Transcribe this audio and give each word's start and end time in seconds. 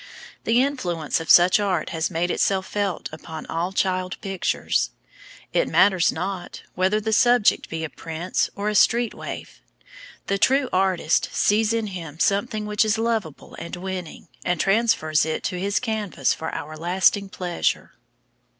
The 0.45 0.63
influence 0.63 1.19
of 1.19 1.29
such 1.29 1.59
art 1.59 1.89
has 1.89 2.09
made 2.09 2.31
itself 2.31 2.65
felt 2.65 3.07
upon 3.11 3.45
all 3.45 3.71
child 3.71 4.19
pictures. 4.19 4.89
It 5.53 5.67
matters 5.67 6.11
not 6.11 6.63
whether 6.73 6.99
the 6.99 7.13
subject 7.13 7.69
be 7.69 7.83
a 7.83 7.89
prince 7.91 8.49
or 8.55 8.67
a 8.67 8.73
street 8.73 9.13
waif; 9.13 9.61
the 10.25 10.39
true 10.39 10.69
artist 10.73 11.29
sees 11.33 11.71
in 11.71 11.85
him 11.85 12.17
something 12.19 12.65
which 12.65 12.83
is 12.83 12.97
lovable 12.97 13.53
and 13.59 13.75
winning, 13.75 14.27
and 14.43 14.59
transfers 14.59 15.23
it 15.23 15.43
to 15.43 15.59
his 15.59 15.79
canvas 15.79 16.33
for 16.33 16.49
our 16.55 16.75
lasting 16.75 17.29
pleasure. 17.29 17.91